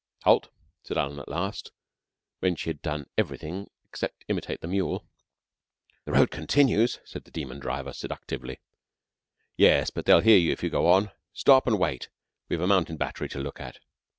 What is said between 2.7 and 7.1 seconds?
had done everything except imitate the mule. "The road continues,"